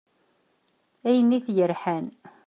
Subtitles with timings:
[1.07, 2.05] Ayen it-yerḥan.